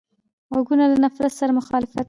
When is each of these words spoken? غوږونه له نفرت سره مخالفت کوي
غوږونه 0.51 0.85
له 0.91 0.97
نفرت 1.03 1.33
سره 1.39 1.51
مخالفت 1.59 1.91
کوي 1.97 1.99